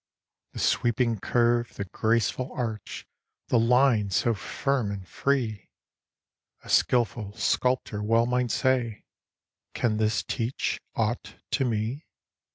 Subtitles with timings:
[0.53, 3.05] The sweeping curve, the graceful arch,
[3.49, 5.69] The line so firm and free;
[6.63, 9.03] A skilful sculptor well might say:
[9.75, 12.07] "Can this teach aught to me?"